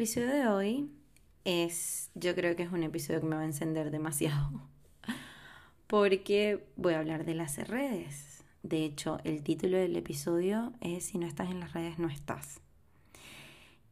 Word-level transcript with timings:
episodio 0.00 0.28
de 0.28 0.48
hoy 0.48 0.90
es, 1.44 2.10
yo 2.14 2.34
creo 2.34 2.56
que 2.56 2.62
es 2.62 2.72
un 2.72 2.82
episodio 2.84 3.20
que 3.20 3.26
me 3.26 3.36
va 3.36 3.42
a 3.42 3.44
encender 3.44 3.90
demasiado, 3.90 4.62
porque 5.88 6.66
voy 6.76 6.94
a 6.94 7.00
hablar 7.00 7.26
de 7.26 7.34
las 7.34 7.58
redes. 7.68 8.42
De 8.62 8.86
hecho, 8.86 9.18
el 9.24 9.42
título 9.42 9.76
del 9.76 9.94
episodio 9.96 10.72
es 10.80 11.04
Si 11.04 11.18
no 11.18 11.26
estás 11.26 11.50
en 11.50 11.60
las 11.60 11.74
redes, 11.74 11.98
no 11.98 12.08
estás. 12.08 12.62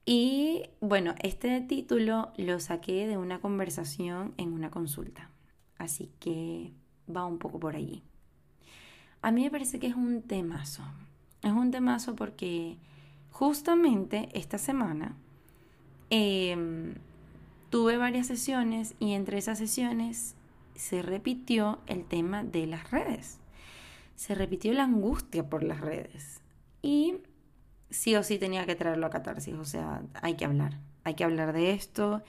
Y 0.06 0.62
bueno, 0.80 1.14
este 1.18 1.60
título 1.60 2.32
lo 2.38 2.58
saqué 2.58 3.06
de 3.06 3.18
una 3.18 3.42
conversación 3.42 4.32
en 4.38 4.54
una 4.54 4.70
consulta, 4.70 5.30
así 5.76 6.10
que 6.20 6.72
va 7.14 7.26
un 7.26 7.38
poco 7.38 7.60
por 7.60 7.76
allí. 7.76 8.02
A 9.20 9.30
mí 9.30 9.42
me 9.42 9.50
parece 9.50 9.78
que 9.78 9.88
es 9.88 9.94
un 9.94 10.22
temazo. 10.22 10.84
Es 11.42 11.52
un 11.52 11.70
temazo 11.70 12.16
porque 12.16 12.78
justamente 13.30 14.30
esta 14.32 14.56
semana 14.56 15.14
Em, 16.10 16.94
tuve 17.70 17.96
varias 17.96 18.26
sesiones 18.26 18.94
y 18.98 19.12
entre 19.12 19.38
esas 19.38 19.58
sesiones 19.58 20.34
se 20.74 21.02
repitió 21.02 21.80
el 21.86 22.04
tema 22.04 22.44
de 22.44 22.66
las 22.66 22.90
redes. 22.90 23.38
Se 24.16 24.34
repitió 24.34 24.72
la 24.72 24.84
angustia 24.84 25.48
por 25.48 25.62
las 25.62 25.80
redes. 25.80 26.40
Y 26.82 27.16
sí 27.90 28.14
o 28.16 28.22
sí 28.22 28.38
tenía 28.38 28.66
que 28.66 28.74
traerlo 28.74 29.06
a 29.06 29.10
catarsis. 29.10 29.54
O 29.54 29.64
sea, 29.64 30.02
hay 30.14 30.34
que 30.34 30.44
hablar. 30.44 30.78
Hay 31.04 31.14
que 31.14 31.24
hablar 31.24 31.52
de 31.52 31.72
esto. 31.72 32.22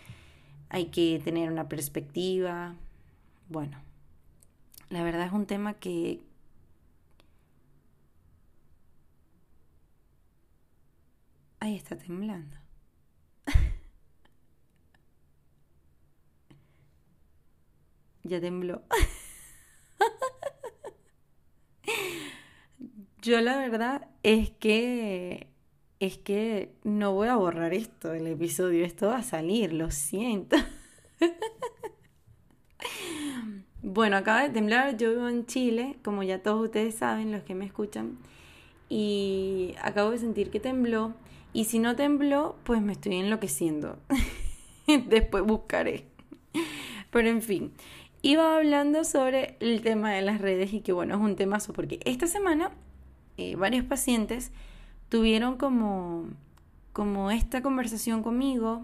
Hay 0.70 0.88
que 0.88 1.22
tener 1.24 1.52
una 1.52 1.68
perspectiva. 1.70 2.76
Bueno, 3.50 3.78
la 4.90 5.04
verdad 5.04 5.28
es 5.28 5.34
un 5.34 5.46
tema 5.46 5.76
que... 5.76 6.22
Ahí 11.60 11.76
está 11.76 11.98
temblando. 11.98 12.59
Ya 18.30 18.40
tembló. 18.40 18.84
Yo 23.22 23.42
la 23.42 23.58
verdad 23.58 24.08
es 24.24 24.52
que 24.52 25.48
es 26.00 26.18
que 26.18 26.74
no 26.84 27.14
voy 27.14 27.28
a 27.28 27.36
borrar 27.36 27.74
esto 27.74 28.10
del 28.10 28.28
episodio, 28.28 28.86
esto 28.86 29.08
va 29.08 29.18
a 29.18 29.24
salir, 29.24 29.74
lo 29.74 29.92
siento. 29.92 30.56
bueno, 33.82 34.16
acaba 34.16 34.44
de 34.44 34.50
temblar, 34.50 34.96
yo 34.96 35.10
vivo 35.10 35.28
en 35.28 35.46
Chile, 35.46 35.98
como 36.04 36.24
ya 36.24 36.42
todos 36.42 36.64
ustedes 36.64 36.96
saben, 36.96 37.34
los 37.34 37.44
que 37.44 37.56
me 37.56 37.66
escuchan, 37.66 38.18
y 38.88 39.76
acabo 39.82 40.12
de 40.12 40.20
sentir 40.20 40.52
que 40.52 40.62
tembló, 40.62 41.14
y 41.52 41.66
si 41.66 41.80
no 41.80 41.98
tembló, 41.98 42.56
pues 42.64 42.82
me 42.82 42.94
estoy 42.94 43.18
enloqueciendo. 43.18 43.98
Después 45.08 45.44
buscaré. 45.44 46.06
Pero 47.12 47.28
en 47.28 47.42
fin, 47.42 47.74
iba 48.22 48.56
hablando 48.56 49.04
sobre 49.04 49.56
el 49.60 49.82
tema 49.82 50.12
de 50.12 50.22
las 50.22 50.42
redes 50.42 50.74
y 50.74 50.82
que 50.82 50.92
bueno, 50.92 51.16
es 51.16 51.22
un 51.22 51.36
temazo 51.36 51.74
porque 51.74 52.00
esta 52.06 52.28
semana 52.28 52.72
eh, 53.38 53.56
varios 53.56 53.86
pacientes 53.86 54.52
tuvieron 55.08 55.58
como, 55.58 56.26
como 56.94 57.32
esta 57.32 57.62
conversación 57.62 58.22
conmigo, 58.22 58.84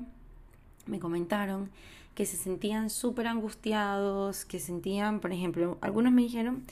me 0.85 0.99
comentaron 0.99 1.69
que 2.13 2.25
se 2.25 2.37
sentían 2.37 2.89
súper 2.89 3.27
angustiados, 3.27 4.45
que 4.45 4.59
sentían, 4.59 5.19
por 5.19 5.33
ejemplo, 5.33 5.77
algunos 5.81 6.13
me 6.13 6.21
dijeron 6.21 6.63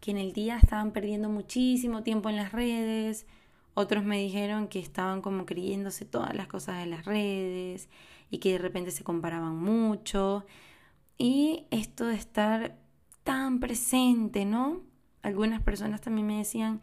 que 0.00 0.10
en 0.10 0.18
el 0.18 0.32
día 0.32 0.58
estaban 0.58 0.92
perdiendo 0.92 1.28
muchísimo 1.30 2.02
tiempo 2.02 2.28
en 2.28 2.36
las 2.36 2.52
redes, 2.52 3.26
otros 3.74 4.04
me 4.04 4.18
dijeron 4.18 4.68
que 4.68 4.78
estaban 4.78 5.22
como 5.22 5.46
creyéndose 5.46 6.04
todas 6.04 6.34
las 6.34 6.46
cosas 6.48 6.78
de 6.78 6.86
las 6.86 7.06
redes 7.06 7.88
y 8.30 8.38
que 8.38 8.52
de 8.52 8.58
repente 8.58 8.90
se 8.90 9.04
comparaban 9.04 9.56
mucho 9.56 10.44
y 11.20 11.66
esto 11.70 12.06
de 12.06 12.14
estar 12.14 12.78
tan 13.24 13.60
presente, 13.60 14.46
¿no? 14.46 14.80
Algunas 15.20 15.60
personas 15.60 16.00
también 16.00 16.26
me 16.26 16.38
decían, 16.38 16.80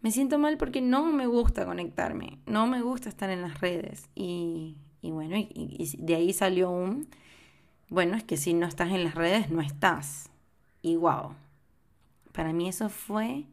me 0.00 0.10
siento 0.10 0.36
mal 0.36 0.58
porque 0.58 0.80
no 0.80 1.04
me 1.04 1.28
gusta 1.28 1.64
conectarme, 1.64 2.40
no 2.44 2.66
me 2.66 2.82
gusta 2.82 3.08
estar 3.08 3.30
en 3.30 3.40
las 3.40 3.60
redes. 3.60 4.10
Y, 4.16 4.74
bueno, 5.00 5.36
y, 5.36 5.96
de 5.96 6.16
ahí 6.16 6.32
salió 6.32 6.72
un, 6.72 7.06
bueno, 7.88 8.16
es 8.16 8.24
que 8.24 8.36
si 8.36 8.52
no 8.52 8.66
estás 8.66 8.90
en 8.90 9.04
las 9.04 9.14
redes, 9.14 9.48
no 9.48 9.60
estás. 9.60 10.28
Y 10.82 10.96
wow, 10.96 11.34
para 12.32 12.52
mí 12.52 12.68
eso 12.68 12.88
fue 12.88 13.44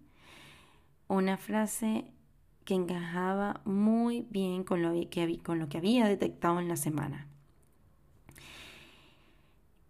una 1.08 1.38
frase 1.38 2.04
que 2.64 2.74
encajaba 2.74 3.62
muy 3.64 4.26
bien 4.32 4.64
con 4.64 4.82
lo 4.82 4.92
que, 5.08 5.40
con 5.44 5.60
lo 5.60 5.70
que 5.70 5.78
había 5.78 6.08
detectado 6.08 6.60
en 6.60 6.68
la 6.68 6.78
semana. 6.78 7.28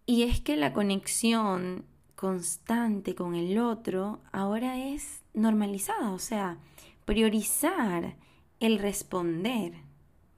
Y 0.06 0.22
es 0.22 0.40
que 0.40 0.56
la 0.56 0.72
conexión 0.72 1.84
constante 2.14 3.14
con 3.14 3.34
el 3.34 3.58
otro 3.58 4.20
ahora 4.32 4.78
es 4.78 5.22
normalizada, 5.34 6.12
o 6.12 6.18
sea, 6.18 6.58
priorizar 7.04 8.16
el 8.60 8.78
responder, 8.78 9.74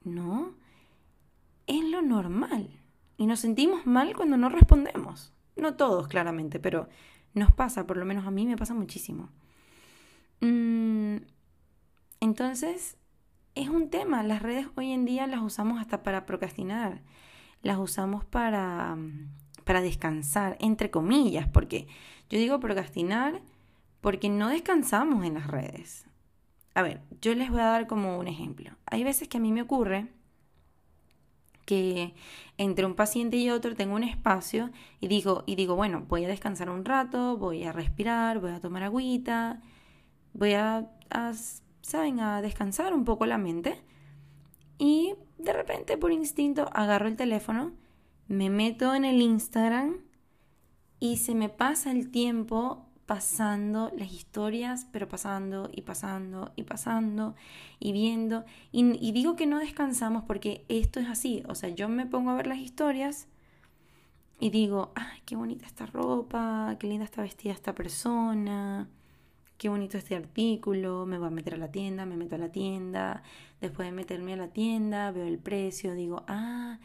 ¿no? 0.03 0.55
Es 1.67 1.83
lo 1.83 2.01
normal. 2.01 2.81
Y 3.17 3.27
nos 3.27 3.41
sentimos 3.41 3.85
mal 3.85 4.15
cuando 4.15 4.37
no 4.37 4.49
respondemos. 4.49 5.33
No 5.55 5.75
todos, 5.75 6.07
claramente, 6.07 6.59
pero 6.59 6.89
nos 7.33 7.51
pasa, 7.51 7.85
por 7.85 7.97
lo 7.97 8.05
menos 8.05 8.25
a 8.25 8.31
mí 8.31 8.45
me 8.45 8.57
pasa 8.57 8.73
muchísimo. 8.73 9.29
Mm, 10.41 11.17
entonces, 12.21 12.97
es 13.55 13.69
un 13.69 13.89
tema. 13.89 14.23
Las 14.23 14.41
redes 14.41 14.67
hoy 14.75 14.91
en 14.91 15.05
día 15.05 15.27
las 15.27 15.41
usamos 15.41 15.79
hasta 15.79 16.01
para 16.03 16.25
procrastinar. 16.25 17.01
Las 17.61 17.77
usamos 17.77 18.25
para 18.25 18.97
para 19.69 19.81
descansar, 19.81 20.57
entre 20.59 20.89
comillas, 20.89 21.47
porque 21.47 21.85
yo 22.27 22.39
digo 22.39 22.59
procrastinar 22.59 23.39
porque 24.01 24.27
no 24.27 24.49
descansamos 24.49 25.23
en 25.23 25.35
las 25.35 25.45
redes. 25.45 26.07
A 26.73 26.81
ver, 26.81 27.01
yo 27.21 27.35
les 27.35 27.51
voy 27.51 27.59
a 27.59 27.65
dar 27.65 27.85
como 27.85 28.17
un 28.17 28.27
ejemplo. 28.27 28.71
Hay 28.87 29.03
veces 29.03 29.27
que 29.27 29.37
a 29.37 29.39
mí 29.39 29.51
me 29.51 29.61
ocurre 29.61 30.07
que 31.65 32.15
entre 32.57 32.83
un 32.83 32.95
paciente 32.95 33.37
y 33.37 33.51
otro 33.51 33.75
tengo 33.75 33.93
un 33.93 34.03
espacio 34.03 34.71
y 35.01 35.07
digo, 35.07 35.43
y 35.45 35.53
digo, 35.53 35.75
bueno, 35.75 36.03
voy 36.09 36.25
a 36.25 36.29
descansar 36.29 36.71
un 36.71 36.83
rato, 36.83 37.37
voy 37.37 37.63
a 37.63 37.71
respirar, 37.71 38.39
voy 38.39 38.49
a 38.49 38.59
tomar 38.59 38.81
agüita, 38.81 39.61
voy 40.33 40.53
a, 40.53 40.89
a 41.11 41.33
¿saben?, 41.83 42.21
a 42.21 42.41
descansar 42.41 42.91
un 42.91 43.05
poco 43.05 43.27
la 43.27 43.37
mente. 43.37 43.79
Y 44.79 45.13
de 45.37 45.53
repente, 45.53 45.95
por 45.95 46.11
instinto, 46.11 46.67
agarro 46.73 47.07
el 47.07 47.15
teléfono 47.15 47.73
me 48.29 48.49
meto 48.49 48.93
en 48.93 49.05
el 49.05 49.21
Instagram 49.21 49.97
y 50.99 51.17
se 51.17 51.33
me 51.33 51.49
pasa 51.49 51.91
el 51.91 52.11
tiempo 52.11 52.85
pasando 53.07 53.91
las 53.97 54.13
historias, 54.13 54.85
pero 54.91 55.09
pasando 55.09 55.67
y 55.73 55.81
pasando 55.81 56.51
y 56.55 56.61
pasando 56.61 57.35
y 57.79 57.91
viendo. 57.91 58.45
Y, 58.71 59.11
digo 59.13 59.35
que 59.35 59.47
no 59.47 59.57
descansamos 59.57 60.25
porque 60.25 60.63
esto 60.69 60.99
es 60.99 61.07
así. 61.07 61.41
O 61.49 61.55
sea, 61.55 61.69
yo 61.69 61.89
me 61.89 62.05
pongo 62.05 62.29
a 62.29 62.35
ver 62.35 62.45
las 62.45 62.59
historias 62.59 63.27
y 64.39 64.51
digo, 64.51 64.91
ay, 64.93 65.21
qué 65.25 65.35
bonita 65.35 65.65
esta 65.65 65.87
ropa, 65.87 66.77
qué 66.79 66.85
linda 66.85 67.05
está 67.05 67.23
vestida 67.23 67.51
esta 67.51 67.73
persona, 67.73 68.87
qué 69.57 69.69
bonito 69.69 69.97
este 69.97 70.15
artículo, 70.15 71.07
me 71.07 71.17
voy 71.17 71.29
a 71.29 71.31
meter 71.31 71.55
a 71.55 71.57
la 71.57 71.71
tienda, 71.71 72.05
me 72.05 72.15
meto 72.15 72.35
a 72.35 72.37
la 72.37 72.51
tienda, 72.51 73.23
después 73.59 73.87
de 73.87 73.91
meterme 73.91 74.33
a 74.33 74.37
la 74.37 74.49
tienda, 74.49 75.09
veo 75.09 75.25
el 75.25 75.39
precio, 75.39 75.95
digo, 75.95 76.23
ah, 76.27 76.77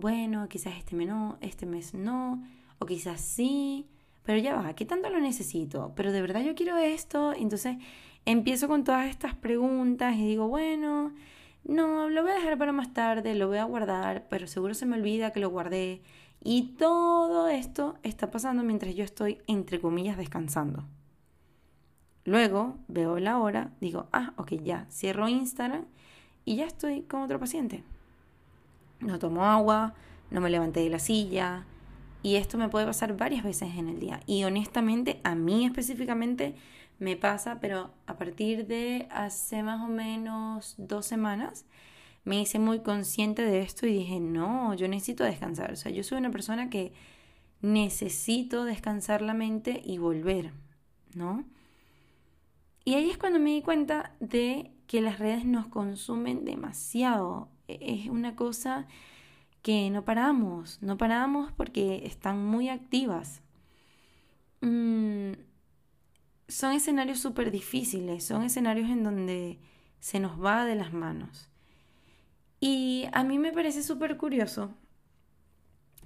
bueno, 0.00 0.48
quizás 0.48 0.74
este 0.76 0.96
mes 0.96 1.08
no, 1.08 1.38
este 1.40 1.66
mes 1.66 1.94
no, 1.94 2.42
o 2.78 2.86
quizás 2.86 3.20
sí, 3.20 3.86
pero 4.24 4.38
ya 4.38 4.56
va, 4.56 4.74
¿qué 4.74 4.84
tanto 4.84 5.10
lo 5.10 5.20
necesito? 5.20 5.92
Pero 5.94 6.12
de 6.12 6.20
verdad 6.20 6.42
yo 6.42 6.54
quiero 6.54 6.76
esto, 6.76 7.32
entonces 7.34 7.76
empiezo 8.24 8.68
con 8.68 8.84
todas 8.84 9.08
estas 9.08 9.34
preguntas 9.34 10.16
y 10.16 10.26
digo, 10.26 10.48
bueno, 10.48 11.12
no, 11.64 12.08
lo 12.08 12.22
voy 12.22 12.32
a 12.32 12.36
dejar 12.36 12.58
para 12.58 12.72
más 12.72 12.92
tarde, 12.92 13.34
lo 13.34 13.48
voy 13.48 13.58
a 13.58 13.64
guardar, 13.64 14.26
pero 14.28 14.46
seguro 14.46 14.74
se 14.74 14.86
me 14.86 14.96
olvida 14.96 15.32
que 15.32 15.40
lo 15.40 15.50
guardé. 15.50 16.02
Y 16.42 16.74
todo 16.78 17.48
esto 17.48 17.98
está 18.02 18.30
pasando 18.30 18.62
mientras 18.62 18.94
yo 18.94 19.04
estoy, 19.04 19.38
entre 19.46 19.80
comillas, 19.80 20.16
descansando. 20.16 20.84
Luego 22.24 22.78
veo 22.88 23.18
la 23.18 23.38
hora, 23.38 23.72
digo, 23.80 24.08
ah, 24.12 24.32
ok, 24.36 24.52
ya, 24.62 24.86
cierro 24.90 25.28
Instagram 25.28 25.84
y 26.44 26.56
ya 26.56 26.66
estoy 26.66 27.02
con 27.02 27.22
otro 27.22 27.38
paciente 27.38 27.84
no 29.00 29.18
tomo 29.18 29.44
agua, 29.44 29.94
no 30.30 30.40
me 30.40 30.50
levanté 30.50 30.80
de 30.80 30.90
la 30.90 30.98
silla. 30.98 31.66
Y 32.22 32.36
esto 32.36 32.58
me 32.58 32.68
puede 32.68 32.86
pasar 32.86 33.16
varias 33.16 33.44
veces 33.44 33.74
en 33.76 33.88
el 33.88 33.98
día. 33.98 34.20
Y 34.26 34.44
honestamente, 34.44 35.20
a 35.24 35.34
mí 35.34 35.64
específicamente 35.64 36.54
me 36.98 37.16
pasa, 37.16 37.60
pero 37.60 37.90
a 38.06 38.18
partir 38.18 38.66
de 38.66 39.08
hace 39.10 39.62
más 39.62 39.80
o 39.80 39.88
menos 39.88 40.74
dos 40.76 41.06
semanas, 41.06 41.64
me 42.24 42.40
hice 42.40 42.58
muy 42.58 42.80
consciente 42.80 43.42
de 43.42 43.62
esto 43.62 43.86
y 43.86 43.92
dije, 43.94 44.20
no, 44.20 44.74
yo 44.74 44.86
necesito 44.86 45.24
descansar. 45.24 45.72
O 45.72 45.76
sea, 45.76 45.90
yo 45.90 46.02
soy 46.02 46.18
una 46.18 46.30
persona 46.30 46.68
que 46.68 46.92
necesito 47.62 48.64
descansar 48.64 49.22
la 49.22 49.34
mente 49.34 49.82
y 49.84 49.98
volver, 49.98 50.52
¿no? 51.14 51.44
Y 52.84 52.94
ahí 52.94 53.10
es 53.10 53.18
cuando 53.18 53.38
me 53.38 53.50
di 53.50 53.62
cuenta 53.62 54.14
de 54.20 54.70
que 54.86 55.00
las 55.00 55.18
redes 55.18 55.44
nos 55.44 55.68
consumen 55.68 56.44
demasiado 56.44 57.48
es 57.80 58.08
una 58.08 58.34
cosa 58.36 58.86
que 59.62 59.90
no 59.90 60.04
paramos, 60.04 60.78
no 60.80 60.96
paramos 60.96 61.52
porque 61.52 62.06
están 62.06 62.44
muy 62.44 62.68
activas. 62.68 63.42
Mm, 64.60 65.32
son 66.48 66.72
escenarios 66.72 67.20
súper 67.20 67.50
difíciles, 67.50 68.24
son 68.24 68.42
escenarios 68.42 68.90
en 68.90 69.04
donde 69.04 69.58
se 70.00 70.20
nos 70.20 70.42
va 70.42 70.64
de 70.64 70.74
las 70.74 70.92
manos. 70.92 71.48
Y 72.60 73.06
a 73.12 73.22
mí 73.24 73.38
me 73.38 73.52
parece 73.52 73.82
súper 73.82 74.16
curioso, 74.16 74.74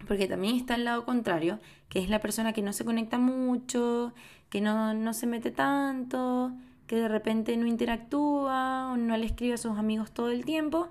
porque 0.07 0.29
también 0.29 0.57
está 0.57 0.75
el 0.75 0.85
lado 0.85 1.05
contrario, 1.05 1.59
que 1.89 2.01
es 2.01 2.09
la 2.09 2.21
persona 2.21 2.53
que 2.53 2.63
no 2.63 2.73
se 2.73 2.85
conecta 2.85 3.19
mucho, 3.19 4.15
que 4.51 4.61
no, 4.61 4.95
no 4.95 5.15
se 5.15 5.27
mete 5.27 5.51
tanto, 5.51 6.53
que 6.87 6.97
de 6.97 7.09
repente 7.09 7.57
no 7.57 7.67
interactúa 7.67 8.93
o 8.93 8.97
no 8.97 9.17
le 9.17 9.27
escribe 9.27 9.55
a 9.55 9.59
sus 9.59 9.79
amigos 9.79 10.13
todo 10.13 10.31
el 10.31 10.45
tiempo. 10.45 10.89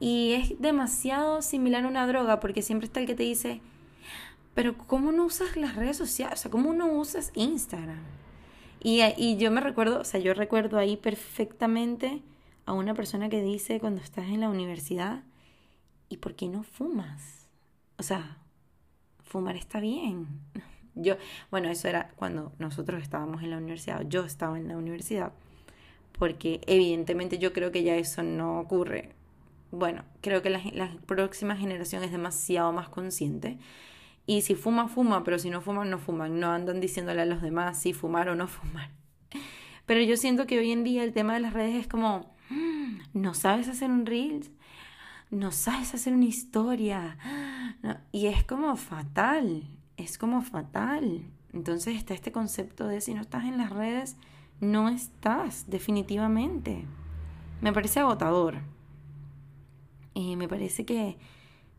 Y 0.00 0.32
es 0.32 0.60
demasiado 0.60 1.42
similar 1.42 1.84
a 1.84 1.88
una 1.88 2.06
droga, 2.06 2.40
porque 2.40 2.62
siempre 2.62 2.86
está 2.86 3.00
el 3.00 3.06
que 3.06 3.14
te 3.14 3.22
dice, 3.22 3.60
pero 4.54 4.76
¿cómo 4.76 5.12
no 5.12 5.26
usas 5.26 5.56
las 5.56 5.76
redes 5.76 5.96
sociales? 5.96 6.40
O 6.40 6.42
sea, 6.42 6.50
¿cómo 6.50 6.72
no 6.72 6.86
usas 6.86 7.30
Instagram? 7.34 8.02
Y, 8.82 9.02
y 9.18 9.36
yo 9.36 9.50
me 9.50 9.60
recuerdo, 9.60 10.00
o 10.00 10.04
sea, 10.04 10.18
yo 10.18 10.34
recuerdo 10.34 10.78
ahí 10.78 10.96
perfectamente 10.96 12.22
a 12.64 12.72
una 12.72 12.94
persona 12.94 13.28
que 13.28 13.42
dice 13.42 13.78
cuando 13.78 14.00
estás 14.00 14.26
en 14.28 14.40
la 14.40 14.48
universidad, 14.48 15.22
¿y 16.08 16.16
por 16.16 16.34
qué 16.34 16.48
no 16.48 16.62
fumas? 16.62 17.46
O 17.98 18.02
sea, 18.02 18.38
fumar 19.22 19.56
está 19.56 19.80
bien. 19.80 20.26
Yo, 20.94 21.16
bueno, 21.50 21.68
eso 21.68 21.88
era 21.88 22.10
cuando 22.16 22.52
nosotros 22.58 23.00
estábamos 23.02 23.42
en 23.42 23.50
la 23.50 23.58
universidad, 23.58 24.02
yo 24.08 24.24
estaba 24.24 24.58
en 24.58 24.66
la 24.66 24.76
universidad, 24.76 25.32
porque 26.18 26.60
evidentemente 26.66 27.38
yo 27.38 27.52
creo 27.52 27.70
que 27.70 27.84
ya 27.84 27.94
eso 27.94 28.24
no 28.24 28.58
ocurre. 28.58 29.14
Bueno, 29.70 30.04
creo 30.20 30.42
que 30.42 30.50
la, 30.50 30.96
próxima 31.06 31.56
generación 31.56 32.02
es 32.02 32.10
demasiado 32.10 32.72
más 32.72 32.88
consciente. 32.88 33.58
Y 34.26 34.42
si 34.42 34.54
fuma, 34.54 34.88
fuma, 34.88 35.24
pero 35.24 35.38
si 35.38 35.50
no 35.50 35.60
fuman, 35.60 35.90
no 35.90 35.98
fuman. 35.98 36.40
No 36.40 36.50
andan 36.50 36.80
diciéndole 36.80 37.22
a 37.22 37.26
los 37.26 37.42
demás 37.42 37.80
si 37.80 37.92
fumar 37.92 38.28
o 38.28 38.34
no 38.34 38.48
fumar. 38.48 38.90
Pero 39.86 40.02
yo 40.02 40.16
siento 40.16 40.46
que 40.46 40.58
hoy 40.58 40.70
en 40.70 40.84
día 40.84 41.02
el 41.02 41.12
tema 41.12 41.34
de 41.34 41.40
las 41.40 41.52
redes 41.52 41.74
es 41.74 41.88
como, 41.88 42.32
no 43.12 43.34
sabes 43.34 43.66
hacer 43.66 43.90
un 43.90 44.06
Reels, 44.06 44.50
no 45.30 45.50
sabes 45.50 45.94
hacer 45.94 46.12
una 46.12 46.26
historia. 46.26 47.18
y 48.12 48.26
es 48.26 48.44
como 48.44 48.76
fatal, 48.76 49.64
es 49.96 50.16
como 50.16 50.42
fatal. 50.42 51.24
Entonces 51.52 51.96
está 51.96 52.14
este 52.14 52.30
concepto 52.30 52.86
de 52.86 53.00
si 53.00 53.14
no 53.14 53.20
estás 53.20 53.44
en 53.44 53.58
las 53.58 53.70
redes, 53.70 54.16
no 54.60 54.88
estás, 54.88 55.68
definitivamente. 55.68 56.84
Me 57.60 57.72
parece 57.72 58.00
agotador. 58.00 58.58
Me 60.14 60.48
parece 60.48 60.84
que, 60.84 61.16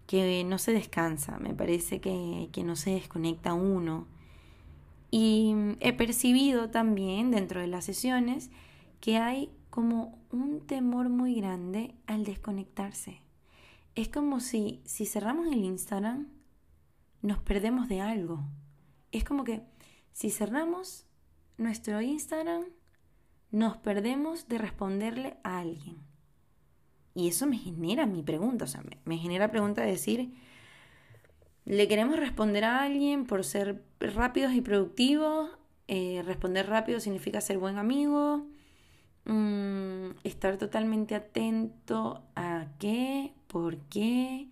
que 0.08 0.44
no 0.44 0.58
se 0.58 0.74
descansa, 0.74 1.38
me 1.40 1.54
parece 1.54 2.02
que, 2.02 2.50
que 2.52 2.64
no 2.64 2.76
se 2.76 2.92
desconecta 2.92 3.54
uno. 3.54 4.08
Y 5.10 5.54
he 5.82 5.94
percibido 5.94 6.70
también 6.70 7.32
dentro 7.32 7.60
de 7.60 7.68
las 7.68 7.86
sesiones 7.86 8.50
que 9.02 9.18
hay 9.18 9.52
como 9.70 10.20
un 10.32 10.62
temor 10.68 11.10
muy 11.10 11.36
grande 11.36 11.96
al 12.08 12.24
desconectarse. 12.24 13.22
Es 13.96 14.08
como 14.08 14.40
si, 14.40 14.82
si 14.86 15.06
cerramos 15.06 15.48
el 15.48 15.64
Instagram, 15.64 16.28
nos 17.22 17.40
perdemos 17.40 17.90
de 17.90 18.02
algo. 18.02 18.44
Es 19.12 19.24
como 19.24 19.44
que 19.44 19.62
si 20.14 20.30
cerramos 20.30 21.06
nuestro 21.58 22.02
Instagram, 22.02 22.64
nos 23.52 23.78
perdemos 23.78 24.48
de 24.48 24.58
responderle 24.58 25.38
a 25.44 25.60
alguien. 25.60 25.98
Y 27.14 27.28
eso 27.28 27.46
me 27.46 27.58
genera 27.58 28.06
mi 28.06 28.24
pregunta, 28.24 28.66
o 28.66 28.68
sea, 28.68 28.82
me, 28.82 28.98
me 29.06 29.18
genera 29.18 29.52
pregunta 29.52 29.82
de 29.82 29.92
decir, 29.92 30.34
¿le 31.66 31.88
queremos 31.88 32.20
responder 32.20 32.64
a 32.64 32.84
alguien 32.84 33.26
por 33.26 33.44
ser 33.44 33.84
rápidos 34.00 34.54
y 34.54 34.62
productivos? 34.62 35.52
Eh, 35.88 36.22
responder 36.26 36.68
rápido 36.68 37.00
significa 37.00 37.42
ser 37.42 37.58
buen 37.58 37.78
amigo. 37.78 38.48
Mm, 39.26 40.12
estar 40.24 40.58
totalmente 40.58 41.16
atento 41.16 42.24
a 42.36 42.68
qué, 42.80 43.34
por 43.48 43.78
qué, 43.90 44.50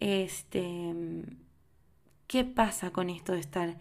este, 0.00 0.94
qué 2.26 2.44
pasa 2.44 2.90
con 2.92 3.10
esto 3.10 3.32
de 3.32 3.40
estar 3.40 3.76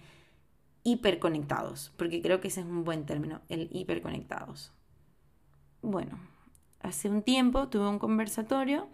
hiperconectados, 0.83 1.94
porque 1.98 2.22
creo 2.22 2.42
que 2.42 2.50
ese 2.50 2.62
es 2.62 2.66
un 2.66 2.83
buen 2.83 3.06
término, 3.06 3.42
el 3.50 3.69
hiperconectados. 3.72 4.72
Bueno, 5.81 6.19
hace 6.85 7.09
un 7.09 7.21
tiempo 7.21 7.67
tuve 7.67 7.87
un 7.87 7.99
conversatorio 7.99 8.87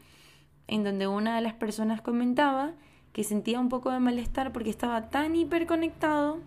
en 0.68 0.84
donde 0.84 1.08
una 1.08 1.36
de 1.36 1.42
las 1.42 1.54
personas 1.54 2.02
comentaba 2.02 2.74
que 3.14 3.24
sentía 3.24 3.60
un 3.60 3.70
poco 3.70 3.92
de 3.92 4.00
malestar 4.00 4.54
porque 4.54 4.70
estaba 4.70 5.10
tan 5.10 5.36
hiperconectado 5.36 6.40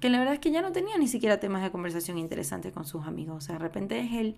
que 0.00 0.10
la 0.10 0.18
verdad 0.18 0.34
es 0.34 0.40
que 0.40 0.50
ya 0.50 0.60
no 0.60 0.72
tenía 0.72 0.98
ni 0.98 1.08
siquiera 1.08 1.40
temas 1.40 1.62
de 1.62 1.70
conversación 1.70 2.18
interesantes 2.18 2.72
con 2.72 2.84
sus 2.84 3.06
amigos. 3.06 3.36
O 3.36 3.40
sea, 3.40 3.54
de 3.54 3.60
repente 3.60 4.00
es 4.00 4.12
el, 4.12 4.36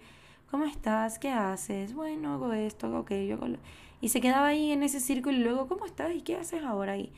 ¿cómo 0.51 0.65
estás? 0.65 1.19
¿Qué 1.19 1.31
haces? 1.31 1.95
Bueno, 1.95 2.35
hago 2.35 2.53
esto, 2.53 2.87
hago 2.87 2.99
aquello. 2.99 3.35
Hago 3.35 3.57
Y 4.01 4.11
se 4.11 4.21
quedaba 4.21 4.49
ahí 4.49 4.71
en 4.71 4.83
ese 4.83 5.01
círculo 5.01 5.37
y 5.37 5.41
luego, 5.41 5.67
¿cómo 5.67 5.87
estás? 5.87 6.15
¿Y 6.15 6.21
qué 6.21 6.37
haces 6.37 6.63
ahora? 6.63 6.97
Y, 6.99 7.13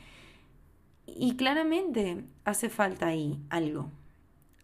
y 1.06 1.37
claramente 1.37 2.25
hace 2.44 2.71
falta 2.71 3.09
ahí 3.09 3.38
algo. 3.50 3.91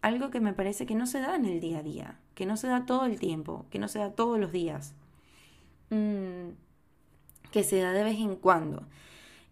Algo 0.01 0.31
que 0.31 0.41
me 0.41 0.55
parece 0.55 0.87
que 0.87 0.95
no 0.95 1.07
se 1.07 1.21
da 1.21 1.35
en 1.37 1.45
el 1.45 1.61
día 1.61 1.81
a 1.81 1.83
día, 1.83 2.19
que 2.35 2.47
no 2.47 2.57
se 2.57 2.69
da 2.69 2.87
todo 2.87 3.07
el 3.07 3.19
tiempo, 3.19 3.67
que 3.71 3.79
no 3.79 3.89
se 3.89 3.99
da 3.99 4.13
todos 4.13 4.39
los 4.39 4.53
días, 4.53 4.95
mm, 5.91 6.51
que 7.51 7.63
se 7.65 7.81
da 7.81 7.93
de 7.93 8.05
vez 8.05 8.19
en 8.19 8.37
cuando. 8.37 8.87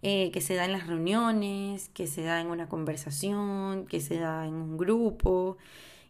Eh, 0.05 0.33
que 0.33 0.41
se 0.41 0.57
da 0.57 0.65
en 0.65 0.73
las 0.73 0.89
reuniones, 0.89 1.89
que 1.91 2.09
se 2.09 2.23
da 2.23 2.41
en 2.41 2.49
una 2.49 2.69
conversación, 2.69 3.87
que 3.87 4.01
se 4.01 4.19
da 4.19 4.49
en 4.49 4.55
un 4.55 4.77
grupo 4.77 5.59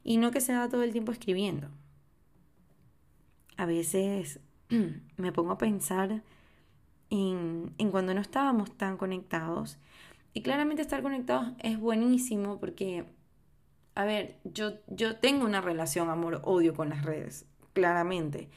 y 0.02 0.16
no 0.16 0.30
que 0.30 0.40
se 0.40 0.54
da 0.54 0.70
todo 0.70 0.82
el 0.82 0.92
tiempo 0.92 1.12
escribiendo. 1.12 1.68
A 3.58 3.66
veces 3.66 4.40
me 5.18 5.32
pongo 5.32 5.52
a 5.52 5.58
pensar 5.58 6.22
en, 7.10 7.74
en 7.76 7.90
cuando 7.90 8.14
no 8.14 8.22
estábamos 8.22 8.76
tan 8.78 8.96
conectados 8.96 9.78
y 10.32 10.40
claramente 10.40 10.80
estar 10.82 11.02
conectados 11.02 11.52
es 11.58 11.78
buenísimo 11.78 12.58
porque, 12.58 13.04
a 13.94 14.04
ver, 14.04 14.36
yo, 14.44 14.74
yo 14.88 15.16
tengo 15.16 15.44
una 15.44 15.60
relación 15.60 16.10
amor-odio 16.10 16.74
con 16.74 16.90
las 16.90 17.04
redes, 17.04 17.46
claramente 17.72 18.48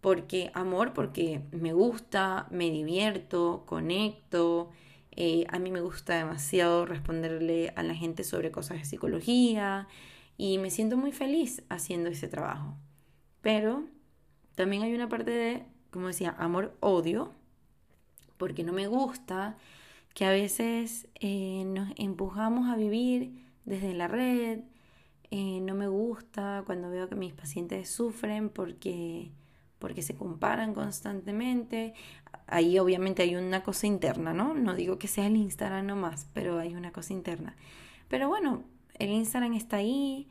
porque 0.00 0.50
amor, 0.54 0.92
porque 0.92 1.42
me 1.52 1.72
gusta, 1.72 2.46
me 2.50 2.70
divierto, 2.70 3.64
conecto. 3.66 4.70
Eh, 5.12 5.46
a 5.50 5.58
mí 5.58 5.70
me 5.70 5.80
gusta 5.80 6.16
demasiado 6.16 6.86
responderle 6.86 7.72
a 7.76 7.82
la 7.82 7.94
gente 7.94 8.24
sobre 8.24 8.50
cosas 8.50 8.78
de 8.78 8.84
psicología 8.84 9.88
y 10.36 10.58
me 10.58 10.70
siento 10.70 10.96
muy 10.96 11.12
feliz 11.12 11.62
haciendo 11.68 12.08
ese 12.08 12.28
trabajo. 12.28 12.76
Pero 13.42 13.84
también 14.54 14.82
hay 14.82 14.94
una 14.94 15.08
parte 15.08 15.30
de, 15.30 15.64
como 15.90 16.06
decía, 16.08 16.34
amor-odio, 16.38 17.32
porque 18.38 18.64
no 18.64 18.72
me 18.72 18.86
gusta 18.86 19.58
que 20.14 20.24
a 20.24 20.30
veces 20.30 21.08
eh, 21.20 21.64
nos 21.66 21.90
empujamos 21.96 22.68
a 22.70 22.76
vivir 22.76 23.44
desde 23.66 23.92
la 23.92 24.08
red. 24.08 24.60
Eh, 25.30 25.60
no 25.60 25.74
me 25.74 25.88
gusta 25.88 26.62
cuando 26.66 26.90
veo 26.90 27.08
que 27.08 27.14
mis 27.14 27.32
pacientes 27.32 27.88
sufren 27.88 28.50
porque 28.50 29.30
porque 29.80 30.02
se 30.02 30.14
comparan 30.14 30.74
constantemente. 30.74 31.94
Ahí 32.46 32.78
obviamente 32.78 33.22
hay 33.22 33.34
una 33.34 33.64
cosa 33.64 33.88
interna, 33.88 34.32
¿no? 34.32 34.54
No 34.54 34.74
digo 34.74 34.98
que 34.98 35.08
sea 35.08 35.26
el 35.26 35.36
Instagram 35.36 35.86
nomás, 35.86 36.28
pero 36.34 36.58
hay 36.58 36.74
una 36.76 36.92
cosa 36.92 37.12
interna. 37.12 37.56
Pero 38.08 38.28
bueno, 38.28 38.62
el 38.98 39.10
Instagram 39.10 39.54
está 39.54 39.78
ahí 39.78 40.28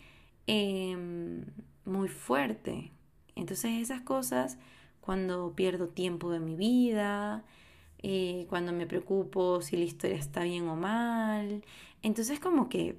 em, 0.47 1.45
muy 1.85 2.07
fuerte. 2.09 2.91
Entonces 3.35 3.81
esas 3.81 4.01
cosas, 4.01 4.57
cuando 5.01 5.53
pierdo 5.55 5.89
tiempo 5.89 6.31
de 6.31 6.39
mi 6.39 6.55
vida, 6.55 7.43
eh, 7.99 8.45
cuando 8.49 8.71
me 8.73 8.85
preocupo 8.87 9.61
si 9.61 9.77
la 9.77 9.85
historia 9.85 10.17
está 10.17 10.43
bien 10.43 10.67
o 10.69 10.75
mal, 10.75 11.63
entonces 12.03 12.39
como 12.39 12.69
que 12.69 12.97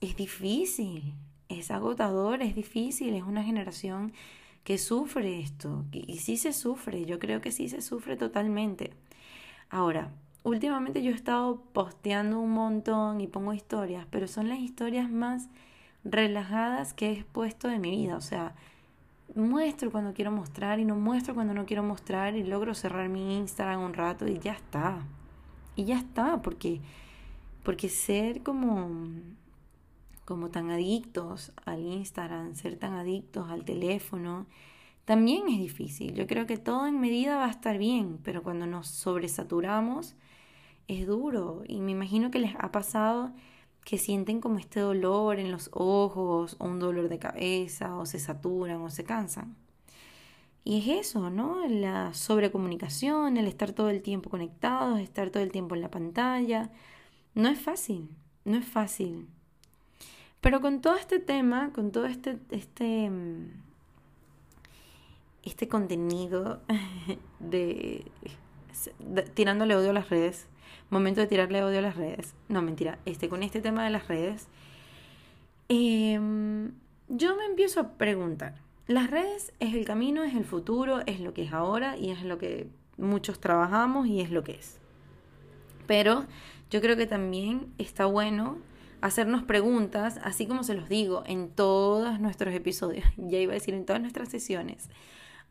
es 0.00 0.16
difícil, 0.16 1.14
es 1.48 1.70
agotador, 1.70 2.42
es 2.42 2.54
difícil, 2.54 3.14
es 3.14 3.22
una 3.22 3.42
generación 3.42 4.12
que 4.64 4.78
sufre 4.78 5.40
esto. 5.40 5.84
Y 5.92 6.18
sí 6.18 6.36
se 6.36 6.52
sufre, 6.52 7.04
yo 7.04 7.18
creo 7.18 7.40
que 7.40 7.52
sí 7.52 7.68
se 7.68 7.82
sufre 7.82 8.16
totalmente. 8.16 8.92
Ahora, 9.70 10.10
últimamente 10.42 11.02
yo 11.02 11.10
he 11.10 11.14
estado 11.14 11.62
posteando 11.72 12.38
un 12.40 12.52
montón 12.52 13.20
y 13.20 13.26
pongo 13.26 13.52
historias, 13.52 14.06
pero 14.10 14.26
son 14.26 14.48
las 14.48 14.58
historias 14.58 15.10
más 15.10 15.48
relajadas 16.04 16.94
que 16.94 17.12
he 17.12 17.24
puesto 17.24 17.68
de 17.68 17.78
mi 17.78 17.90
vida. 17.90 18.16
O 18.16 18.20
sea, 18.20 18.54
muestro 19.34 19.90
cuando 19.90 20.14
quiero 20.14 20.30
mostrar 20.30 20.80
y 20.80 20.84
no 20.84 20.96
muestro 20.96 21.34
cuando 21.34 21.54
no 21.54 21.66
quiero 21.66 21.82
mostrar 21.82 22.36
y 22.36 22.44
logro 22.44 22.74
cerrar 22.74 23.08
mi 23.08 23.36
Instagram 23.36 23.82
un 23.82 23.94
rato 23.94 24.26
y 24.26 24.38
ya 24.38 24.52
está. 24.52 25.02
Y 25.76 25.84
ya 25.84 25.98
está, 25.98 26.40
porque, 26.40 26.80
porque 27.64 27.88
ser 27.88 28.42
como 28.42 28.90
como 30.24 30.50
tan 30.50 30.70
adictos 30.70 31.52
al 31.64 31.80
Instagram, 31.80 32.54
ser 32.54 32.76
tan 32.76 32.94
adictos 32.94 33.50
al 33.50 33.64
teléfono, 33.64 34.46
también 35.04 35.48
es 35.48 35.58
difícil. 35.58 36.14
Yo 36.14 36.26
creo 36.26 36.46
que 36.46 36.56
todo 36.56 36.86
en 36.86 37.00
medida 37.00 37.36
va 37.36 37.46
a 37.46 37.50
estar 37.50 37.78
bien, 37.78 38.18
pero 38.22 38.42
cuando 38.42 38.66
nos 38.66 38.88
sobresaturamos 38.88 40.16
es 40.88 41.06
duro. 41.06 41.62
Y 41.66 41.80
me 41.80 41.92
imagino 41.92 42.30
que 42.30 42.38
les 42.38 42.54
ha 42.58 42.72
pasado 42.72 43.32
que 43.84 43.98
sienten 43.98 44.40
como 44.40 44.58
este 44.58 44.80
dolor 44.80 45.38
en 45.38 45.52
los 45.52 45.68
ojos 45.72 46.56
o 46.58 46.64
un 46.66 46.78
dolor 46.78 47.08
de 47.08 47.18
cabeza 47.18 47.96
o 47.96 48.06
se 48.06 48.18
saturan 48.18 48.80
o 48.80 48.90
se 48.90 49.04
cansan. 49.04 49.56
Y 50.64 50.78
es 50.78 51.08
eso, 51.08 51.28
¿no? 51.28 51.66
La 51.68 52.14
sobrecomunicación, 52.14 53.36
el 53.36 53.46
estar 53.46 53.72
todo 53.72 53.90
el 53.90 54.02
tiempo 54.02 54.30
conectados, 54.30 54.98
estar 55.00 55.28
todo 55.30 55.42
el 55.42 55.52
tiempo 55.52 55.74
en 55.74 55.82
la 55.82 55.90
pantalla. 55.90 56.70
No 57.34 57.50
es 57.50 57.60
fácil, 57.60 58.08
no 58.46 58.56
es 58.56 58.64
fácil. 58.64 59.28
Pero 60.44 60.60
con 60.60 60.82
todo 60.82 60.96
este 60.96 61.20
tema, 61.20 61.70
con 61.72 61.90
todo 61.90 62.04
este, 62.04 62.36
este, 62.50 63.08
mm, 63.08 63.48
este 65.42 65.68
contenido 65.68 66.60
de, 67.40 68.04
tirándole 69.32 69.74
odio 69.74 69.88
a 69.88 69.94
las 69.94 70.10
redes, 70.10 70.46
momento 70.90 71.22
de 71.22 71.28
tirarle 71.28 71.64
odio 71.64 71.78
a 71.78 71.82
las 71.82 71.96
redes, 71.96 72.34
no 72.50 72.60
mentira, 72.60 72.98
este, 73.06 73.30
con 73.30 73.42
este 73.42 73.62
tema 73.62 73.84
de 73.84 73.90
las 73.90 74.06
redes, 74.06 74.48
em, 75.70 76.72
yo 77.08 77.36
me 77.36 77.46
empiezo 77.46 77.80
a 77.80 77.92
preguntar, 77.92 78.60
las 78.86 79.10
redes 79.10 79.54
es 79.60 79.72
el 79.72 79.86
camino, 79.86 80.24
es 80.24 80.34
el 80.34 80.44
futuro, 80.44 81.00
es 81.06 81.20
lo 81.20 81.32
que 81.32 81.44
es 81.44 81.54
ahora 81.54 81.96
y 81.96 82.10
es 82.10 82.22
lo 82.22 82.36
que 82.36 82.68
muchos 82.98 83.40
trabajamos 83.40 84.08
y 84.08 84.20
es 84.20 84.30
lo 84.30 84.44
que 84.44 84.52
es. 84.52 84.78
Pero 85.86 86.26
yo 86.68 86.82
creo 86.82 86.98
que 86.98 87.06
también 87.06 87.72
está 87.78 88.04
bueno 88.04 88.58
hacernos 89.04 89.42
preguntas, 89.42 90.18
así 90.24 90.46
como 90.46 90.64
se 90.64 90.72
los 90.72 90.88
digo 90.88 91.24
en 91.26 91.50
todos 91.50 92.20
nuestros 92.20 92.54
episodios, 92.54 93.04
ya 93.18 93.38
iba 93.38 93.52
a 93.52 93.54
decir 93.54 93.74
en 93.74 93.84
todas 93.84 94.00
nuestras 94.00 94.30
sesiones, 94.30 94.88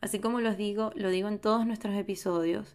así 0.00 0.18
como 0.18 0.40
los 0.40 0.56
digo, 0.56 0.90
lo 0.96 1.08
digo 1.08 1.28
en 1.28 1.38
todos 1.38 1.64
nuestros 1.64 1.94
episodios, 1.94 2.74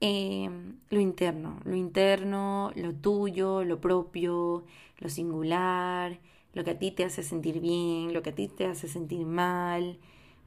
em, 0.00 0.78
lo 0.88 1.00
interno, 1.00 1.60
lo 1.64 1.76
interno, 1.76 2.72
lo 2.76 2.94
tuyo, 2.94 3.62
lo 3.62 3.78
propio, 3.78 4.64
lo 5.00 5.08
singular, 5.10 6.18
lo 6.54 6.64
que 6.64 6.70
a 6.70 6.78
ti 6.78 6.92
te 6.92 7.04
hace 7.04 7.22
sentir 7.22 7.60
bien, 7.60 8.14
lo 8.14 8.22
que 8.22 8.30
a 8.30 8.34
ti 8.34 8.48
te 8.48 8.64
hace 8.64 8.88
sentir 8.88 9.26
mal, 9.26 9.98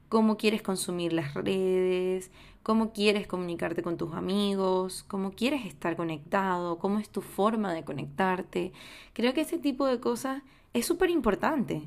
cómo 0.08 0.36
quieres 0.36 0.62
consumir 0.62 1.12
las 1.12 1.34
redes, 1.34 2.32
cómo 2.62 2.92
quieres 2.92 3.26
comunicarte 3.26 3.82
con 3.82 3.96
tus 3.96 4.14
amigos, 4.14 5.04
cómo 5.08 5.32
quieres 5.32 5.64
estar 5.66 5.96
conectado, 5.96 6.78
cómo 6.78 6.98
es 6.98 7.08
tu 7.08 7.22
forma 7.22 7.72
de 7.72 7.84
conectarte. 7.84 8.72
Creo 9.12 9.34
que 9.34 9.42
ese 9.42 9.58
tipo 9.58 9.86
de 9.86 10.00
cosas 10.00 10.42
es 10.72 10.86
súper 10.86 11.10
importante. 11.10 11.82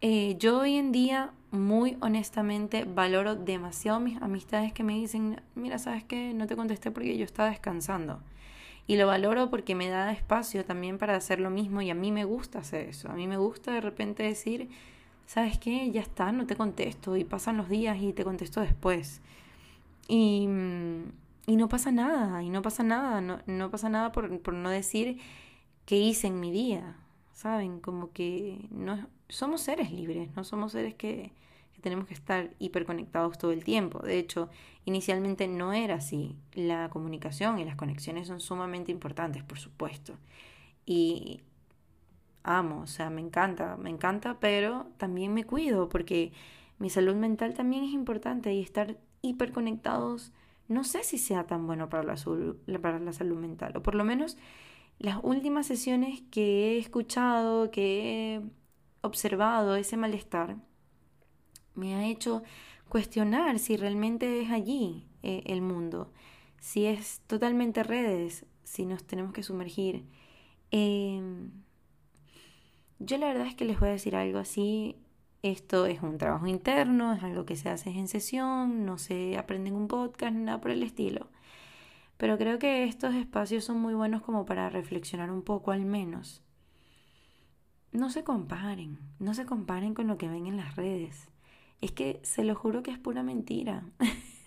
Eh, 0.00 0.36
yo 0.38 0.60
hoy 0.60 0.76
en 0.76 0.90
día, 0.90 1.30
muy 1.52 1.96
honestamente, 2.00 2.84
valoro 2.84 3.36
demasiado 3.36 4.00
mis 4.00 4.20
amistades 4.20 4.72
que 4.72 4.82
me 4.82 4.94
dicen, 4.94 5.40
mira, 5.54 5.78
¿sabes 5.78 6.02
qué? 6.04 6.34
No 6.34 6.46
te 6.46 6.56
contesté 6.56 6.90
porque 6.90 7.16
yo 7.16 7.24
estaba 7.24 7.50
descansando. 7.50 8.20
Y 8.86 8.96
lo 8.96 9.06
valoro 9.06 9.48
porque 9.48 9.76
me 9.76 9.88
da 9.88 10.10
espacio 10.12 10.64
también 10.64 10.98
para 10.98 11.14
hacer 11.14 11.38
lo 11.38 11.50
mismo 11.50 11.82
y 11.82 11.90
a 11.90 11.94
mí 11.94 12.10
me 12.10 12.24
gusta 12.24 12.58
hacer 12.58 12.88
eso. 12.88 13.08
A 13.10 13.14
mí 13.14 13.28
me 13.28 13.36
gusta 13.36 13.72
de 13.72 13.80
repente 13.80 14.24
decir, 14.24 14.70
¿sabes 15.26 15.58
qué? 15.58 15.90
Ya 15.92 16.00
está, 16.00 16.32
no 16.32 16.46
te 16.46 16.56
contesto 16.56 17.16
y 17.16 17.24
pasan 17.24 17.56
los 17.56 17.68
días 17.68 17.98
y 18.02 18.12
te 18.12 18.24
contesto 18.24 18.60
después. 18.60 19.20
Y, 20.14 20.46
no 21.56 21.68
pasa 21.70 21.90
nada, 21.90 22.42
y 22.42 22.50
no 22.50 22.60
pasa 22.60 22.82
nada, 22.82 23.22
no, 23.22 23.40
no 23.46 23.70
pasa 23.70 23.88
nada 23.88 24.12
por, 24.12 24.40
por, 24.42 24.52
no 24.52 24.68
decir 24.68 25.18
qué 25.86 25.96
hice 25.96 26.26
en 26.26 26.38
mi 26.38 26.50
día, 26.52 26.96
¿saben? 27.32 27.80
Como 27.80 28.12
que 28.12 28.68
no 28.70 29.08
somos 29.30 29.62
seres 29.62 29.90
libres, 29.90 30.28
no 30.36 30.44
somos 30.44 30.72
seres 30.72 30.94
que, 30.94 31.32
que 31.74 31.80
tenemos 31.80 32.06
que 32.06 32.12
estar 32.12 32.50
hiperconectados 32.58 33.38
todo 33.38 33.52
el 33.52 33.64
tiempo. 33.64 34.00
De 34.00 34.18
hecho, 34.18 34.50
inicialmente 34.84 35.48
no 35.48 35.72
era 35.72 35.94
así. 35.94 36.36
La 36.52 36.90
comunicación 36.90 37.58
y 37.58 37.64
las 37.64 37.76
conexiones 37.76 38.28
son 38.28 38.40
sumamente 38.40 38.92
importantes, 38.92 39.42
por 39.42 39.58
supuesto. 39.58 40.18
Y 40.84 41.40
amo, 42.42 42.82
o 42.82 42.86
sea, 42.86 43.08
me 43.08 43.22
encanta, 43.22 43.78
me 43.78 43.88
encanta, 43.88 44.38
pero 44.40 44.88
también 44.98 45.32
me 45.32 45.44
cuido 45.44 45.88
porque 45.88 46.32
mi 46.78 46.90
salud 46.90 47.14
mental 47.14 47.54
también 47.54 47.84
es 47.84 47.92
importante 47.92 48.52
y 48.52 48.60
estar 48.60 48.98
hiperconectados 49.22 50.32
no 50.68 50.84
sé 50.84 51.04
si 51.04 51.18
sea 51.18 51.46
tan 51.46 51.66
bueno 51.66 51.88
para 51.88 52.02
la, 52.02 52.16
para 52.80 52.98
la 52.98 53.12
salud 53.12 53.36
mental, 53.36 53.76
o 53.76 53.82
por 53.82 53.94
lo 53.94 54.04
menos 54.04 54.36
las 54.98 55.18
últimas 55.22 55.66
sesiones 55.66 56.22
que 56.30 56.72
he 56.72 56.78
escuchado, 56.78 57.70
que 57.70 58.36
he 58.36 58.42
observado 59.02 59.76
ese 59.76 59.96
malestar, 59.96 60.56
me 61.74 61.94
ha 61.94 62.06
hecho 62.06 62.42
cuestionar 62.88 63.58
si 63.58 63.76
realmente 63.76 64.42
es 64.42 64.50
allí 64.50 65.08
eh, 65.22 65.42
el 65.46 65.62
mundo, 65.62 66.12
si 66.58 66.86
es 66.86 67.20
totalmente 67.26 67.82
redes, 67.82 68.46
si 68.64 68.86
nos 68.86 69.04
tenemos 69.04 69.32
que 69.32 69.42
sumergir. 69.42 70.06
Em, 70.70 71.50
yo 72.98 73.18
la 73.18 73.26
verdad 73.26 73.46
es 73.46 73.54
que 73.54 73.64
les 73.64 73.80
voy 73.80 73.88
a 73.88 73.92
decir 73.92 74.14
algo 74.14 74.38
así, 74.38 74.96
esto 75.42 75.86
es 75.86 76.02
un 76.02 76.18
trabajo 76.18 76.46
interno, 76.46 77.12
es 77.12 77.22
algo 77.22 77.44
que 77.44 77.56
se 77.56 77.68
hace 77.68 77.90
en 77.90 78.06
sesión, 78.06 78.86
no 78.86 78.96
se 78.96 79.36
aprende 79.36 79.70
en 79.70 79.76
un 79.76 79.88
podcast, 79.88 80.34
nada 80.34 80.60
por 80.60 80.70
el 80.70 80.84
estilo. 80.84 81.28
Pero 82.16 82.38
creo 82.38 82.60
que 82.60 82.84
estos 82.84 83.14
espacios 83.16 83.64
son 83.64 83.80
muy 83.80 83.94
buenos 83.94 84.22
como 84.22 84.46
para 84.46 84.70
reflexionar 84.70 85.32
un 85.32 85.42
poco 85.42 85.72
al 85.72 85.84
menos. 85.84 86.42
No 87.90 88.10
se 88.10 88.22
comparen, 88.22 88.98
no 89.18 89.34
se 89.34 89.44
comparen 89.44 89.94
con 89.94 90.06
lo 90.06 90.16
que 90.16 90.28
ven 90.28 90.46
en 90.46 90.56
las 90.56 90.76
redes. 90.76 91.28
Es 91.80 91.90
que 91.90 92.20
se 92.22 92.44
lo 92.44 92.54
juro 92.54 92.84
que 92.84 92.92
es 92.92 92.98
pura 92.98 93.24
mentira. 93.24 93.84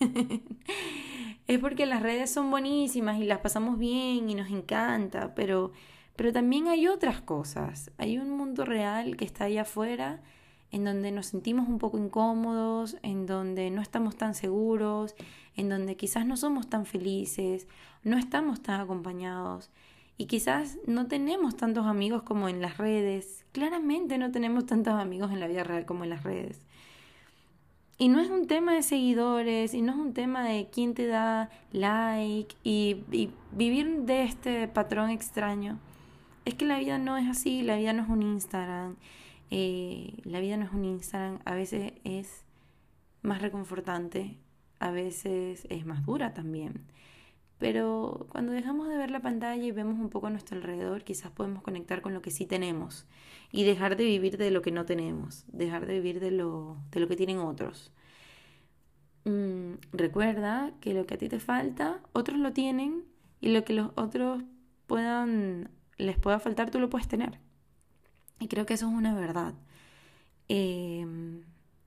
es 1.46 1.58
porque 1.58 1.84
las 1.84 2.02
redes 2.02 2.30
son 2.30 2.50
buenísimas 2.50 3.18
y 3.20 3.24
las 3.24 3.40
pasamos 3.40 3.78
bien 3.78 4.30
y 4.30 4.34
nos 4.34 4.50
encanta, 4.50 5.34
pero, 5.34 5.72
pero 6.16 6.32
también 6.32 6.68
hay 6.68 6.88
otras 6.88 7.20
cosas. 7.20 7.92
Hay 7.98 8.16
un 8.16 8.30
mundo 8.30 8.64
real 8.64 9.18
que 9.18 9.26
está 9.26 9.44
allá 9.44 9.62
afuera 9.62 10.22
en 10.70 10.84
donde 10.84 11.12
nos 11.12 11.26
sentimos 11.26 11.68
un 11.68 11.78
poco 11.78 11.98
incómodos, 11.98 12.96
en 13.02 13.26
donde 13.26 13.70
no 13.70 13.82
estamos 13.82 14.16
tan 14.16 14.34
seguros, 14.34 15.14
en 15.54 15.68
donde 15.68 15.96
quizás 15.96 16.26
no 16.26 16.36
somos 16.36 16.68
tan 16.68 16.86
felices, 16.86 17.66
no 18.02 18.18
estamos 18.18 18.62
tan 18.62 18.80
acompañados 18.80 19.70
y 20.18 20.26
quizás 20.26 20.78
no 20.86 21.06
tenemos 21.06 21.56
tantos 21.56 21.86
amigos 21.86 22.22
como 22.22 22.48
en 22.48 22.62
las 22.62 22.78
redes. 22.78 23.44
Claramente 23.52 24.18
no 24.18 24.30
tenemos 24.30 24.66
tantos 24.66 24.94
amigos 24.94 25.30
en 25.30 25.40
la 25.40 25.46
vida 25.46 25.62
real 25.62 25.84
como 25.84 26.04
en 26.04 26.10
las 26.10 26.22
redes. 26.22 26.60
Y 27.98 28.08
no 28.08 28.20
es 28.20 28.28
un 28.28 28.46
tema 28.46 28.74
de 28.74 28.82
seguidores, 28.82 29.72
y 29.72 29.80
no 29.80 29.92
es 29.92 29.98
un 29.98 30.12
tema 30.12 30.44
de 30.44 30.68
quién 30.70 30.92
te 30.94 31.06
da 31.06 31.48
like 31.72 32.54
y, 32.62 33.02
vivir 33.52 34.02
de 34.02 34.24
este 34.24 34.68
patrón 34.68 35.10
extraño. 35.10 35.78
Es 36.44 36.54
que 36.54 36.66
la 36.66 36.78
vida 36.78 36.98
no 36.98 37.16
es 37.16 37.28
así, 37.28 37.62
la 37.62 37.76
vida 37.76 37.92
no 37.92 38.02
es 38.02 38.08
un 38.08 38.22
Instagram 38.22 38.96
eh, 39.50 40.20
la 40.24 40.40
vida 40.40 40.56
no 40.56 40.64
es 40.64 40.72
un 40.72 40.84
Instagram, 40.84 41.40
a 41.44 41.54
veces 41.54 41.92
es 42.04 42.44
más 43.22 43.42
reconfortante, 43.42 44.38
a 44.78 44.90
veces 44.90 45.66
es 45.70 45.86
más 45.86 46.04
dura 46.04 46.34
también. 46.34 46.86
Pero 47.58 48.26
cuando 48.30 48.52
dejamos 48.52 48.88
de 48.88 48.98
ver 48.98 49.10
la 49.10 49.20
pantalla 49.22 49.62
y 49.62 49.72
vemos 49.72 49.98
un 49.98 50.10
poco 50.10 50.26
a 50.26 50.30
nuestro 50.30 50.56
alrededor, 50.58 51.04
quizás 51.04 51.30
podemos 51.30 51.62
conectar 51.62 52.02
con 52.02 52.12
lo 52.12 52.20
que 52.20 52.30
sí 52.30 52.46
tenemos 52.46 53.06
y 53.50 53.64
dejar 53.64 53.96
de 53.96 54.04
vivir 54.04 54.36
de 54.36 54.50
lo 54.50 54.60
que 54.62 54.72
no 54.72 54.84
tenemos, 54.84 55.44
dejar 55.48 55.86
de 55.86 55.94
vivir 55.94 56.20
de 56.20 56.32
lo, 56.32 56.76
de 56.90 57.00
lo 57.00 57.08
que 57.08 57.16
tienen 57.16 57.38
otros. 57.38 57.92
Mm, 59.24 59.74
recuerda 59.92 60.72
que 60.80 60.94
lo 60.94 61.06
que 61.06 61.14
a 61.14 61.18
ti 61.18 61.28
te 61.28 61.40
falta, 61.40 62.00
otros 62.12 62.38
lo 62.38 62.52
tienen 62.52 63.04
y 63.40 63.48
lo 63.48 63.64
que 63.64 63.72
los 63.72 63.90
otros 63.96 64.42
puedan, 64.86 65.70
les 65.96 66.18
pueda 66.18 66.38
faltar, 66.38 66.70
tú 66.70 66.78
lo 66.78 66.90
puedes 66.90 67.08
tener. 67.08 67.38
Y 68.40 68.48
creo 68.48 68.66
que 68.66 68.74
eso 68.74 68.88
es 68.88 68.94
una 68.94 69.14
verdad. 69.14 69.54
Em, 70.48 71.42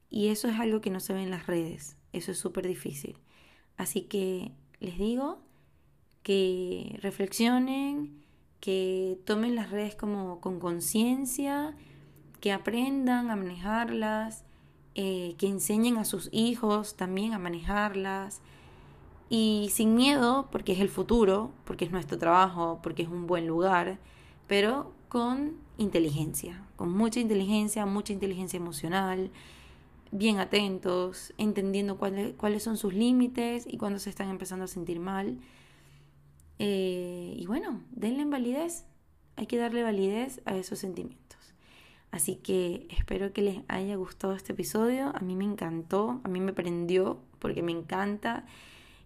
y 0.09 0.27
eso 0.27 0.47
es 0.47 0.59
algo 0.59 0.81
que 0.81 0.89
no 0.89 0.99
se 0.99 1.13
ve 1.13 1.23
en 1.23 1.31
las 1.31 1.47
redes. 1.47 1.97
Eso 2.13 2.31
es 2.31 2.37
súper 2.37 2.67
difícil. 2.67 3.17
Así 3.77 4.01
que 4.03 4.51
les 4.79 4.97
digo 4.97 5.39
que 6.23 6.97
reflexionen, 7.01 8.23
que 8.59 9.19
tomen 9.25 9.55
las 9.55 9.71
redes 9.71 9.95
como 9.95 10.41
con 10.41 10.59
conciencia, 10.59 11.75
que 12.41 12.51
aprendan 12.51 13.29
a 13.29 13.35
manejarlas, 13.35 14.43
eh, 14.95 15.35
que 15.37 15.47
enseñen 15.47 15.97
a 15.97 16.05
sus 16.05 16.29
hijos 16.31 16.95
también 16.95 17.33
a 17.33 17.39
manejarlas 17.39 18.41
y 19.29 19.69
sin 19.71 19.95
miedo, 19.95 20.49
porque 20.51 20.73
es 20.73 20.79
el 20.79 20.89
futuro, 20.89 21.51
porque 21.65 21.85
es 21.85 21.91
nuestro 21.91 22.17
trabajo, 22.17 22.79
porque 22.81 23.03
es 23.03 23.09
un 23.09 23.27
buen 23.27 23.47
lugar, 23.47 23.99
pero 24.47 24.91
con 25.07 25.53
inteligencia, 25.79 26.63
con 26.75 26.91
mucha 26.91 27.19
inteligencia, 27.19 27.85
mucha 27.85 28.13
inteligencia 28.13 28.57
emocional, 28.57 29.31
bien 30.11 30.39
atentos, 30.39 31.33
entendiendo 31.37 31.97
cuáles, 31.97 32.35
cuáles 32.35 32.63
son 32.63 32.77
sus 32.77 32.93
límites 32.93 33.65
y 33.67 33.77
cuándo 33.77 33.99
se 33.99 34.09
están 34.09 34.29
empezando 34.29 34.65
a 34.65 34.67
sentir 34.67 34.99
mal. 34.99 35.39
Eh, 36.59 37.35
y 37.37 37.45
bueno, 37.47 37.81
denle 37.91 38.25
validez, 38.25 38.85
hay 39.35 39.47
que 39.47 39.57
darle 39.57 39.83
validez 39.83 40.41
a 40.45 40.55
esos 40.57 40.79
sentimientos. 40.79 41.29
Así 42.11 42.35
que 42.35 42.87
espero 42.89 43.33
que 43.33 43.41
les 43.41 43.61
haya 43.67 43.95
gustado 43.95 44.33
este 44.33 44.53
episodio. 44.53 45.11
A 45.15 45.19
mí 45.19 45.35
me 45.35 45.45
encantó, 45.45 46.21
a 46.23 46.27
mí 46.27 46.39
me 46.39 46.53
prendió 46.53 47.21
porque 47.39 47.61
me 47.61 47.71
encanta 47.71 48.45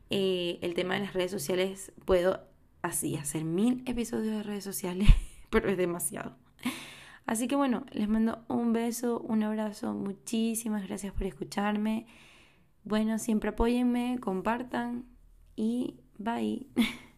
eh, 0.10 0.58
el 0.62 0.74
tema 0.74 0.96
de 0.96 1.02
las 1.02 1.14
redes 1.14 1.32
sociales. 1.32 1.92
Puedo 2.06 2.40
así 2.82 3.16
hacer 3.18 3.44
mil 3.44 3.84
episodios 3.86 4.38
de 4.38 4.44
redes 4.44 4.64
sociales, 4.64 5.10
pero 5.50 5.70
es 5.70 5.78
demasiado. 5.78 6.36
Así 7.26 7.48
que 7.48 7.56
bueno, 7.56 7.86
les 7.92 8.10
mando 8.10 8.44
un 8.50 8.74
beso, 8.74 9.20
un 9.20 9.44
abrazo, 9.44 9.94
muchísimas 9.94 10.88
gracias 10.88 11.14
por 11.14 11.24
escucharme. 11.24 12.06
Bueno, 12.84 13.18
siempre 13.18 13.52
apóyenme, 13.52 14.20
compartan 14.20 15.06
y 15.56 16.00
bye. 16.18 16.68